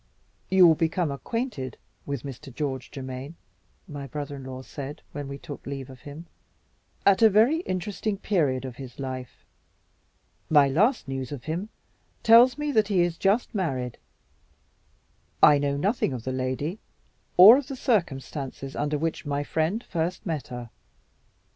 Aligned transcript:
"You 0.49 0.65
will 0.65 0.73
become 0.73 1.11
acquainted 1.11 1.77
with 2.07 2.23
Mr. 2.23 2.51
George 2.51 2.89
Germaine," 2.91 3.35
my 3.87 4.07
brother 4.07 4.37
in 4.37 4.45
law 4.45 4.63
said, 4.63 5.03
when 5.11 5.27
we 5.27 5.37
took 5.37 5.63
leave 5.67 5.91
of 5.91 5.99
him, 6.01 6.25
"at 7.05 7.21
a 7.21 7.29
very 7.29 7.57
interesting 7.67 8.17
period 8.17 8.65
of 8.65 8.77
his 8.77 8.97
life. 8.97 9.45
My 10.49 10.67
last 10.67 11.07
news 11.07 11.31
of 11.31 11.43
him 11.43 11.69
tells 12.23 12.57
me 12.57 12.71
that 12.71 12.87
he 12.87 13.01
is 13.01 13.15
just 13.15 13.53
married. 13.53 13.99
I 15.43 15.59
know 15.59 15.77
nothing 15.77 16.13
of 16.13 16.23
the 16.23 16.31
lady, 16.31 16.79
or 17.37 17.57
of 17.59 17.67
the 17.67 17.75
circumstances 17.75 18.75
under 18.75 18.97
which 18.97 19.27
my 19.27 19.43
friend 19.43 19.83
first 19.83 20.25
met 20.25 20.45
with 20.45 20.49
her. 20.49 20.69